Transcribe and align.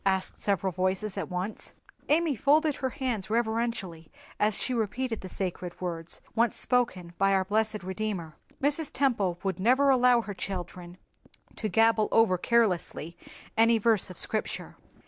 asked 0.03 0.41
several 0.41 0.73
voices 0.73 1.15
at 1.15 1.29
once. 1.29 1.73
Amy 2.09 2.35
folded 2.35 2.77
her 2.77 2.89
hands 2.89 3.29
reverentially 3.29 4.11
as 4.39 4.57
she 4.57 4.73
repeated 4.73 5.21
the 5.21 5.29
sacred 5.29 5.79
words 5.79 6.21
once 6.33 6.55
spoken 6.55 7.13
by 7.19 7.31
our 7.31 7.45
blessed 7.45 7.83
Redeemer. 7.83 8.35
Mrs. 8.59 8.89
Temple 8.91 9.37
would 9.43 9.59
never 9.59 9.91
allow 9.91 10.21
her 10.21 10.33
children 10.33 10.97
to 11.55 11.69
gabble 11.69 12.07
over 12.11 12.39
carelessly 12.39 13.15
any 13.55 13.77
verse 13.77 14.09
of 14.09 14.17
Scripture. 14.17 14.75